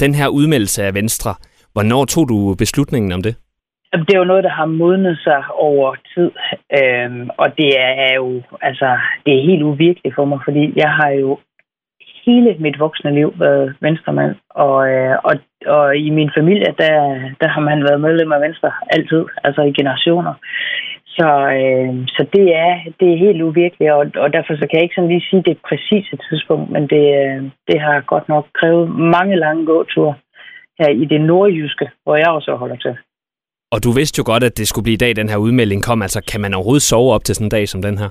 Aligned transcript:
Den 0.00 0.14
her 0.14 0.28
udmeldelse 0.28 0.82
af 0.82 0.94
Venstre, 0.94 1.34
hvornår 1.72 2.04
tog 2.04 2.28
du 2.28 2.54
beslutningen 2.58 3.12
om 3.12 3.22
det? 3.22 3.34
Det 3.92 4.14
er 4.14 4.18
jo 4.18 4.32
noget, 4.32 4.44
der 4.44 4.50
har 4.50 4.66
modnet 4.66 5.18
sig 5.18 5.44
over 5.50 5.94
tid, 6.14 6.30
øhm, 6.78 7.30
og 7.38 7.56
det 7.58 7.70
er 7.80 8.14
jo 8.14 8.42
altså 8.62 8.98
det 9.26 9.32
er 9.38 9.46
helt 9.50 9.62
uvirkeligt 9.62 10.14
for 10.14 10.24
mig, 10.24 10.38
fordi 10.44 10.72
jeg 10.76 10.90
har 10.90 11.10
jo 11.10 11.38
hele 12.26 12.56
mit 12.58 12.78
voksne 12.78 13.14
liv 13.14 13.34
været 13.38 13.74
venstremand, 13.80 14.34
og, 14.50 14.88
øh, 14.90 15.16
og, 15.24 15.34
og 15.66 15.96
i 15.96 16.10
min 16.10 16.30
familie, 16.38 16.74
der, 16.82 16.94
der 17.40 17.48
har 17.48 17.60
man 17.60 17.82
været 17.88 18.00
medlem 18.00 18.32
af 18.32 18.40
Venstre 18.40 18.70
altid, 18.90 19.24
altså 19.44 19.62
i 19.62 19.72
generationer. 19.78 20.34
Så, 21.18 21.28
øh, 21.60 21.94
så 22.16 22.22
det, 22.34 22.46
er, 22.64 22.72
det 23.00 23.06
er 23.12 23.24
helt 23.26 23.42
uvirkeligt, 23.42 23.92
og, 23.92 24.04
og 24.22 24.32
derfor 24.32 24.52
så 24.54 24.64
kan 24.66 24.76
jeg 24.76 24.82
ikke 24.82 24.94
sådan 24.94 25.12
lige 25.14 25.28
sige 25.30 25.42
det 25.48 25.58
præcise 25.68 26.16
tidspunkt, 26.28 26.70
men 26.70 26.82
det, 26.92 27.04
øh, 27.22 27.38
det 27.68 27.78
har 27.80 28.00
godt 28.12 28.28
nok 28.28 28.44
krævet 28.58 28.86
mange 29.16 29.36
lange 29.36 29.66
gåture 29.66 30.14
her 30.80 30.88
i 31.02 31.04
det 31.04 31.20
nordjyske, 31.20 31.86
hvor 32.04 32.16
jeg 32.16 32.28
også 32.28 32.56
holder 32.56 32.76
til. 32.76 32.94
Og 33.72 33.84
du 33.84 33.90
vidste 33.90 34.18
jo 34.20 34.24
godt, 34.32 34.44
at 34.44 34.58
det 34.58 34.68
skulle 34.68 34.82
blive 34.82 34.94
i 35.00 35.04
dag, 35.04 35.16
den 35.16 35.28
her 35.28 35.36
udmelding 35.36 35.82
kom. 35.82 36.02
Altså, 36.02 36.20
kan 36.30 36.40
man 36.40 36.54
overhovedet 36.54 36.82
sove 36.82 37.12
op 37.12 37.24
til 37.24 37.34
sådan 37.34 37.46
en 37.46 37.50
dag 37.50 37.68
som 37.68 37.82
den 37.82 37.98
her? 37.98 38.08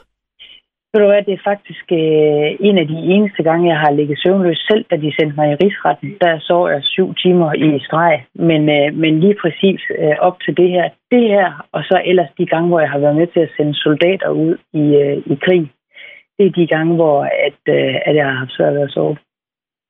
Ved 0.95 1.03
du 1.03 1.09
hvad, 1.11 1.23
det 1.29 1.33
er 1.35 1.49
faktisk 1.51 1.85
øh, 2.01 2.47
en 2.67 2.77
af 2.81 2.87
de 2.93 2.99
eneste 3.13 3.41
gange, 3.47 3.71
jeg 3.73 3.79
har 3.83 3.91
ligget 3.91 4.21
søvnløs 4.23 4.61
selv, 4.69 4.83
da 4.91 4.95
de 5.03 5.15
sendte 5.17 5.35
mig 5.39 5.47
i 5.51 5.59
rigsretten. 5.63 6.09
Der 6.21 6.39
sov 6.47 6.69
jeg 6.73 6.81
syv 6.83 7.07
timer 7.23 7.49
i 7.67 7.79
streg. 7.87 8.15
Men, 8.49 8.61
øh, 8.77 8.87
men 9.01 9.13
lige 9.23 9.37
præcis 9.41 9.81
øh, 10.01 10.15
op 10.27 10.37
til 10.43 10.53
det 10.59 10.69
her, 10.75 10.85
det 11.13 11.23
her, 11.33 11.47
og 11.75 11.81
så 11.89 12.01
ellers 12.09 12.31
de 12.37 12.45
gange, 12.45 12.67
hvor 12.69 12.79
jeg 12.79 12.89
har 12.89 12.99
været 13.05 13.15
med 13.15 13.27
til 13.27 13.39
at 13.39 13.53
sende 13.57 13.75
soldater 13.85 14.29
ud 14.29 14.53
i, 14.81 14.85
øh, 15.03 15.17
i 15.33 15.35
krig, 15.45 15.63
det 16.37 16.45
er 16.45 16.57
de 16.59 16.67
gange, 16.67 16.95
hvor 16.95 17.17
at, 17.47 17.61
øh, 17.77 17.95
at 18.07 18.15
jeg 18.15 18.25
har 18.29 18.37
haft 18.41 18.55
svært 18.57 18.73
ved 18.73 18.81
at 18.87 18.91
sove. 18.91 19.17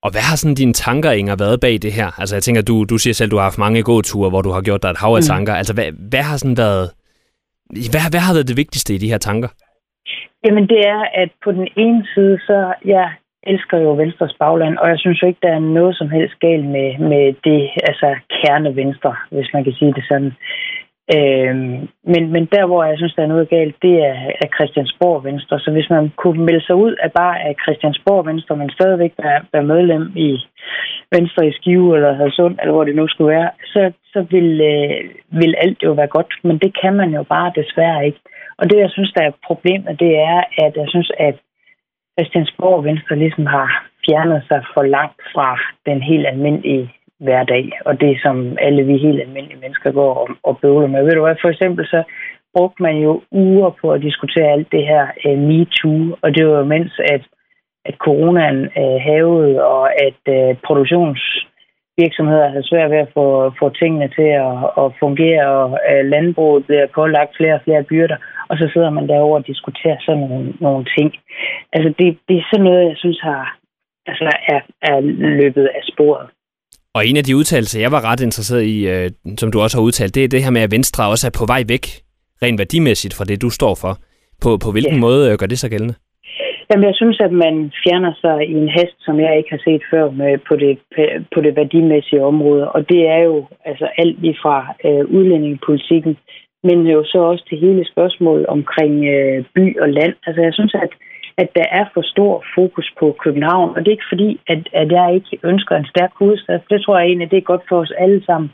Og 0.05 0.09
hvad 0.13 0.23
har 0.29 0.37
sådan 0.37 0.55
dine 0.55 0.73
tanker, 0.73 1.11
Inger, 1.11 1.35
været 1.35 1.59
bag 1.59 1.75
det 1.85 1.93
her? 1.99 2.09
Altså 2.19 2.35
jeg 2.35 2.43
tænker, 2.43 2.61
du, 2.61 2.75
du 2.83 2.97
siger 2.97 3.13
selv, 3.13 3.31
du 3.31 3.37
har 3.37 3.43
haft 3.49 3.63
mange 3.65 3.83
gåture, 3.83 4.29
hvor 4.29 4.41
du 4.41 4.51
har 4.55 4.61
gjort 4.61 4.83
dig 4.83 4.89
et 4.89 5.01
hav 5.03 5.13
af 5.19 5.23
mm. 5.23 5.31
tanker. 5.33 5.53
Altså 5.53 5.73
hvad, 5.73 5.89
hvad 6.11 6.23
har 6.29 6.37
sådan 6.37 6.57
været... 6.57 6.85
Hvad, 7.93 8.01
hvad 8.13 8.23
har 8.27 8.33
været 8.33 8.47
det 8.47 8.57
vigtigste 8.57 8.95
i 8.95 8.97
de 8.97 9.11
her 9.13 9.17
tanker? 9.17 9.49
Jamen 10.45 10.67
det 10.67 10.87
er, 10.87 11.01
at 11.13 11.29
på 11.43 11.51
den 11.51 11.67
ene 11.75 12.07
side, 12.13 12.39
så 12.47 12.73
jeg 12.85 13.07
elsker 13.43 13.77
jo 13.77 13.91
Venstres 13.93 14.35
bagland, 14.39 14.77
og 14.77 14.89
jeg 14.89 14.99
synes 14.99 15.21
jo 15.21 15.27
ikke, 15.27 15.39
der 15.43 15.53
er 15.55 15.59
noget 15.59 15.97
som 15.97 16.09
helst 16.09 16.39
galt 16.39 16.65
med, 16.65 16.97
med 16.97 17.25
det, 17.43 17.69
altså 17.89 18.15
kerne 18.29 18.75
Venstre, 18.75 19.15
hvis 19.31 19.49
man 19.53 19.63
kan 19.63 19.73
sige 19.73 19.93
det 19.93 20.05
sådan. 20.09 20.33
Øhm, 21.15 21.87
men, 22.13 22.23
men 22.33 22.45
der, 22.45 22.65
hvor 22.65 22.83
jeg 22.83 22.97
synes, 22.97 23.13
der 23.15 23.23
er 23.23 23.33
noget 23.35 23.49
galt, 23.49 23.75
det 23.81 23.95
er, 24.09 24.17
er 24.43 24.47
Christiansborg 24.55 25.23
Venstre. 25.23 25.59
Så 25.59 25.71
hvis 25.71 25.89
man 25.89 26.11
kunne 26.15 26.43
melde 26.43 26.65
sig 26.65 26.75
ud 26.75 26.93
af 27.03 27.11
bare 27.11 27.39
af 27.47 27.55
Christiansborg 27.63 28.25
Venstre, 28.25 28.57
men 28.57 28.69
stadigvæk 28.69 29.13
være, 29.23 29.41
være 29.53 29.63
medlem 29.63 30.11
i 30.15 30.29
Venstre 31.11 31.47
i 31.47 31.51
Skive 31.51 31.95
eller 31.95 32.13
Hadsund, 32.13 32.55
eller 32.61 32.73
hvor 32.73 32.83
det 32.83 32.95
nu 32.95 33.07
skulle 33.07 33.35
være, 33.35 33.49
så, 33.65 33.91
så 34.13 34.25
vil, 34.29 34.61
øh, 34.61 34.99
vil 35.41 35.55
alt 35.57 35.83
jo 35.83 35.91
være 35.91 36.07
godt. 36.07 36.33
Men 36.43 36.57
det 36.57 36.71
kan 36.81 36.93
man 36.93 37.09
jo 37.09 37.23
bare 37.23 37.51
desværre 37.55 38.05
ikke. 38.05 38.19
Og 38.59 38.69
det, 38.69 38.77
jeg 38.77 38.89
synes, 38.91 39.11
der 39.11 39.23
er 39.23 39.41
problemet, 39.47 39.99
det 39.99 40.17
er, 40.17 40.43
at 40.65 40.73
jeg 40.75 40.87
synes, 40.87 41.11
at 41.19 41.35
Christiansborg 42.13 42.83
Venstre 42.83 43.15
ligesom 43.15 43.45
har 43.45 43.87
fjernet 44.05 44.43
sig 44.47 44.63
for 44.73 44.83
langt 44.83 45.21
fra 45.33 45.59
den 45.85 46.01
helt 46.01 46.27
almindelige 46.27 46.91
hverdag, 47.19 47.71
og 47.85 48.01
det 48.01 48.21
som 48.21 48.57
alle 48.61 48.83
vi 48.83 48.97
helt 48.97 49.21
almindelige 49.21 49.59
mennesker 49.59 49.91
går 49.91 50.13
og, 50.13 50.29
og 50.43 50.59
bøvler 50.61 50.87
med. 50.87 51.03
Ved 51.03 51.11
du 51.11 51.21
hvad, 51.21 51.35
for 51.41 51.49
eksempel 51.49 51.85
så 51.85 52.03
brugte 52.55 52.83
man 52.83 52.97
jo 52.97 53.21
uger 53.31 53.69
på 53.81 53.91
at 53.91 54.01
diskutere 54.01 54.51
alt 54.51 54.71
det 54.71 54.83
her 54.87 55.05
uh, 55.25 55.37
MeToo, 55.39 56.17
og 56.21 56.35
det 56.35 56.47
var 56.47 56.57
jo 56.57 56.65
mens, 56.65 56.99
at, 56.99 57.23
at 57.85 57.95
coronaen 57.95 58.61
øh, 58.63 58.95
uh, 58.95 59.01
havede, 59.01 59.65
og 59.65 59.83
at 60.07 60.21
øh, 60.27 60.49
uh, 60.49 60.55
produktions 60.67 61.21
virksomheder 61.97 62.49
havde 62.49 62.69
svært 62.69 62.91
ved 62.91 62.97
at 62.97 63.13
få, 63.13 63.53
få 63.59 63.69
tingene 63.69 64.07
til 64.07 64.29
at, 64.45 64.55
at 64.83 64.87
fungere, 64.99 65.47
og 65.47 65.69
uh, 65.91 66.05
landbruget 66.13 66.65
bliver 66.65 66.87
pålagt 66.95 67.37
flere 67.37 67.53
og 67.53 67.61
flere 67.65 67.83
byrder, 67.83 68.17
og 68.49 68.55
så 68.57 68.65
sidder 68.73 68.89
man 68.89 69.07
derovre 69.07 69.41
og 69.41 69.47
diskuterer 69.47 69.97
sådan 70.05 70.21
nogle, 70.29 70.53
nogle 70.59 70.85
ting. 70.97 71.09
Altså 71.73 71.89
det, 71.99 72.17
det 72.27 72.35
er 72.37 72.45
sådan 72.51 72.65
noget, 72.69 72.89
jeg 72.89 72.97
synes 72.97 73.19
har, 73.21 73.57
altså 74.07 74.29
er, 74.53 74.61
er 74.81 74.99
løbet 75.41 75.65
af 75.77 75.83
sporet. 75.93 76.27
Og 76.95 77.07
en 77.07 77.17
af 77.17 77.23
de 77.23 77.35
udtalelser, 77.35 77.79
jeg 77.79 77.91
var 77.91 78.05
ret 78.09 78.21
interesseret 78.21 78.63
i, 78.63 78.77
øh, 78.93 79.11
som 79.37 79.51
du 79.51 79.59
også 79.61 79.77
har 79.77 79.83
udtalt, 79.83 80.15
det 80.15 80.23
er 80.23 80.27
det 80.27 80.43
her 80.43 80.51
med, 80.51 80.61
at 80.61 80.71
Venstre 80.71 81.09
også 81.13 81.27
er 81.27 81.37
på 81.39 81.45
vej 81.53 81.63
væk, 81.67 81.85
rent 82.43 82.59
værdimæssigt, 82.59 83.13
fra 83.17 83.25
det, 83.25 83.41
du 83.41 83.49
står 83.49 83.75
for. 83.83 83.93
På, 84.43 84.49
på 84.63 84.71
hvilken 84.71 84.99
ja. 84.99 85.05
måde 85.05 85.31
øh, 85.31 85.37
gør 85.39 85.45
det 85.45 85.59
sig 85.59 85.69
gældende? 85.69 85.95
Jamen, 86.69 86.85
jeg 86.89 86.95
synes, 86.95 87.17
at 87.27 87.31
man 87.31 87.55
fjerner 87.83 88.13
sig 88.23 88.37
i 88.49 88.53
en 88.63 88.69
hest, 88.77 88.97
som 89.05 89.19
jeg 89.19 89.37
ikke 89.37 89.49
har 89.55 89.61
set 89.67 89.83
før 89.91 90.11
med, 90.11 90.37
på, 90.47 90.55
det, 90.55 90.73
på 91.33 91.41
det 91.41 91.55
værdimæssige 91.55 92.23
område. 92.23 92.71
Og 92.71 92.89
det 92.89 93.01
er 93.07 93.21
jo 93.29 93.47
altså 93.65 93.87
alt 93.97 94.21
lige 94.21 94.37
fra 94.41 94.57
øh, 94.85 95.05
udlændingepolitikken, 95.15 96.17
men 96.67 96.87
jo 96.87 97.03
så 97.03 97.19
også 97.31 97.43
til 97.49 97.57
hele 97.57 97.85
spørgsmålet 97.93 98.45
omkring 98.45 98.95
øh, 99.15 99.43
by 99.55 99.79
og 99.79 99.89
land. 99.89 100.13
Altså, 100.27 100.41
jeg 100.41 100.53
synes, 100.53 100.73
at 100.73 100.93
at 101.37 101.49
der 101.55 101.65
er 101.71 101.85
for 101.93 102.01
stor 102.01 102.43
fokus 102.55 102.93
på 102.99 103.15
København. 103.23 103.69
Og 103.69 103.79
det 103.79 103.87
er 103.87 103.97
ikke 103.97 104.13
fordi, 104.13 104.39
at, 104.47 104.61
at 104.73 104.91
jeg 104.91 105.15
ikke 105.15 105.39
ønsker 105.43 105.75
en 105.75 105.85
stærk 105.85 106.11
hovedstad. 106.19 106.59
Det 106.69 106.81
tror 106.81 106.97
jeg 106.97 107.07
egentlig, 107.07 107.31
det 107.31 107.37
er 107.37 107.51
godt 107.51 107.61
for 107.69 107.79
os 107.79 107.93
alle 107.97 108.25
sammen. 108.25 108.51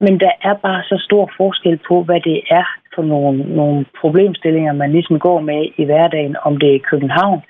Men 0.00 0.20
der 0.20 0.30
er 0.42 0.54
bare 0.54 0.82
så 0.82 0.96
stor 1.06 1.30
forskel 1.36 1.80
på, 1.88 2.02
hvad 2.02 2.20
det 2.20 2.40
er 2.50 2.66
for 2.94 3.02
nogle, 3.02 3.56
nogle 3.56 3.84
problemstillinger, 4.00 4.72
man 4.72 4.92
ligesom 4.92 5.18
går 5.18 5.40
med 5.40 5.68
i 5.76 5.84
hverdagen. 5.84 6.36
Om 6.42 6.56
det 6.56 6.74
er 6.74 6.88
København, 6.90 7.42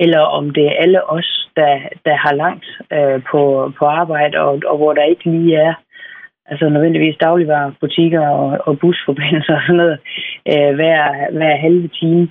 eller 0.00 0.20
om 0.20 0.50
det 0.50 0.66
er 0.66 0.78
alle 0.82 1.10
os, 1.10 1.48
der, 1.56 1.78
der 2.04 2.16
har 2.24 2.34
langt 2.34 2.66
øh, 2.92 3.22
på, 3.30 3.72
på 3.78 3.84
arbejde, 3.84 4.40
og, 4.40 4.62
og 4.66 4.76
hvor 4.76 4.92
der 4.92 5.02
ikke 5.02 5.30
lige 5.30 5.56
er 5.56 5.74
altså 6.50 6.68
nødvendigvis 6.68 7.16
dagligvarerbutikker 7.20 8.28
og, 8.28 8.58
og 8.66 8.78
busforbindelser 8.78 9.54
og 9.54 9.62
sådan 9.66 9.76
noget 9.82 9.98
øh, 10.52 10.74
hver, 10.78 10.98
hver 11.38 11.56
halve 11.56 11.88
time. 12.00 12.28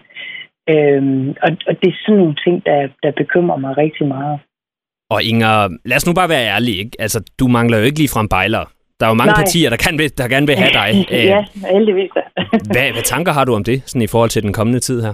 Øhm, 0.73 1.29
og, 1.45 1.51
og 1.67 1.73
det 1.81 1.87
er 1.89 1.97
sådan 2.05 2.19
nogle 2.21 2.35
ting, 2.45 2.65
der, 2.65 2.87
der 3.03 3.11
bekymrer 3.21 3.57
mig 3.57 3.77
rigtig 3.77 4.07
meget. 4.07 4.39
Og 5.09 5.23
Inger, 5.23 5.55
lad 5.85 5.97
os 5.97 6.07
nu 6.07 6.13
bare 6.13 6.29
være 6.29 6.47
ærlige. 6.53 6.77
Ikke? 6.83 6.95
Altså, 6.99 7.31
du 7.39 7.47
mangler 7.47 7.77
jo 7.77 7.83
ikke 7.83 7.99
lige 7.99 8.13
fra 8.13 8.21
en 8.21 8.29
bejler. 8.29 8.65
Der 8.99 9.05
er 9.05 9.09
jo 9.09 9.21
mange 9.21 9.35
Nej. 9.35 9.41
partier, 9.41 9.69
der, 9.69 9.77
kan, 9.77 9.93
der 10.17 10.27
gerne 10.33 10.47
vil 10.47 10.55
have 10.63 10.73
dig. 10.81 10.89
ja, 11.33 11.45
heldigvis. 11.75 12.11
hvad, 12.73 12.87
hvad 12.95 13.05
tanker 13.13 13.31
har 13.31 13.45
du 13.45 13.53
om 13.55 13.63
det, 13.63 13.77
sådan 13.85 14.01
i 14.07 14.11
forhold 14.13 14.29
til 14.29 14.43
den 14.43 14.53
kommende 14.53 14.79
tid 14.79 15.01
her? 15.05 15.13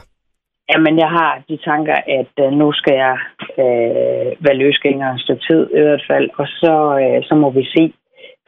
Jamen, 0.72 1.00
jeg 1.04 1.10
har 1.10 1.32
de 1.50 1.58
tanker, 1.58 1.98
at 2.20 2.34
uh, 2.46 2.52
nu 2.60 2.72
skal 2.72 2.96
jeg 3.06 3.18
uh, 3.64 4.46
være 4.46 4.58
løsgænger 4.64 5.14
et 5.14 5.22
stykke 5.22 5.44
tid 5.50 5.62
i 5.78 5.82
hvert 5.82 6.06
fald, 6.10 6.30
og 6.38 6.48
så, 6.48 6.74
uh, 7.04 7.24
så 7.28 7.36
må 7.36 7.50
vi 7.50 7.64
se. 7.76 7.94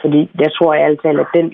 Fordi 0.06 0.22
jeg 0.44 0.52
tror 0.54 0.74
altid, 0.74 1.20
at 1.20 1.28
den 1.34 1.48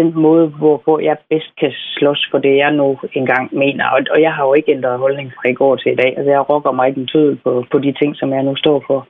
den 0.00 0.08
måde, 0.26 0.46
hvorpå 0.60 0.92
jeg 1.08 1.16
bedst 1.30 1.52
kan 1.60 1.72
slås 1.96 2.20
for 2.30 2.38
det, 2.38 2.54
jeg 2.56 2.72
nu 2.80 2.98
engang 3.20 3.44
mener. 3.62 3.84
Og, 3.94 4.00
og 4.14 4.18
jeg 4.26 4.32
har 4.36 4.44
jo 4.48 4.54
ikke 4.54 4.72
ændret 4.76 4.98
holdning 5.04 5.28
fra 5.36 5.48
i 5.48 5.58
går 5.60 5.76
til 5.76 5.92
i 5.92 6.00
dag. 6.02 6.10
Altså, 6.16 6.30
jeg 6.30 6.50
rokker 6.50 6.72
mig 6.72 6.88
ikke 6.88 7.00
en 7.00 7.10
tødel 7.12 7.36
på, 7.44 7.50
på 7.72 7.78
de 7.78 7.92
ting, 8.00 8.10
som 8.16 8.28
jeg 8.36 8.42
nu 8.42 8.56
står 8.56 8.78
for. 8.86 9.00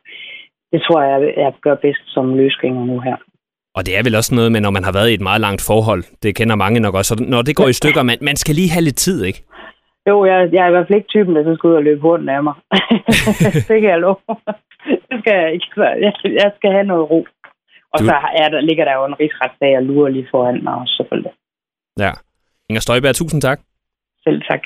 Det 0.72 0.80
tror 0.86 1.00
jeg, 1.02 1.16
jeg 1.36 1.52
gør 1.66 1.74
bedst 1.74 2.04
som 2.14 2.36
løsgænger 2.36 2.84
nu 2.84 3.00
her. 3.00 3.16
Og 3.76 3.86
det 3.86 3.92
er 3.98 4.02
vel 4.02 4.14
også 4.20 4.34
noget 4.34 4.52
med, 4.52 4.60
når 4.60 4.70
man 4.70 4.84
har 4.84 4.92
været 4.92 5.10
i 5.10 5.14
et 5.14 5.28
meget 5.28 5.40
langt 5.40 5.62
forhold. 5.70 6.02
Det 6.22 6.36
kender 6.36 6.56
mange 6.56 6.80
nok 6.80 6.94
også. 6.94 7.08
Så 7.14 7.24
når 7.34 7.42
det 7.42 7.56
går 7.56 7.68
i 7.68 7.78
stykker, 7.80 8.02
man, 8.02 8.18
man 8.20 8.36
skal 8.36 8.54
lige 8.54 8.70
have 8.74 8.84
lidt 8.84 8.96
tid, 8.96 9.24
ikke? 9.24 9.40
Jo, 10.08 10.24
jeg, 10.24 10.48
jeg 10.52 10.62
er 10.64 10.68
i 10.68 10.70
hvert 10.70 10.86
fald 10.86 10.98
ikke 10.98 11.14
typen, 11.14 11.36
der 11.36 11.44
så 11.44 11.54
skal 11.54 11.70
ud 11.70 11.74
og 11.74 11.82
løbe 11.82 12.00
hurtigt 12.00 12.30
af 12.30 12.42
mig. 12.42 12.54
det 13.68 13.78
kan 13.80 13.90
jeg 13.94 14.00
love. 14.00 14.16
det 15.08 15.16
skal 15.20 15.34
jeg 15.42 15.52
ikke. 15.52 15.66
Jeg, 16.06 16.12
jeg 16.42 16.50
skal 16.56 16.70
have 16.72 16.86
noget 16.92 17.10
ro. 17.10 17.26
Og 17.92 17.98
du... 18.00 18.04
så 18.04 18.16
er 18.42 18.48
der, 18.48 18.60
ligger 18.60 18.84
der 18.84 18.94
jo 18.98 19.04
en 19.04 19.20
rigsretssag 19.20 19.76
og 19.76 19.82
lurer 19.82 20.08
lige 20.08 20.28
foran 20.30 20.64
mig 20.64 20.74
også, 20.74 20.94
selvfølgelig. 20.96 21.32
Ja. 21.98 22.12
Inger 22.68 22.80
Støjberg, 22.80 23.14
tusind 23.14 23.42
tak. 23.42 23.58
Selv 24.24 24.42
tak. 24.50 24.62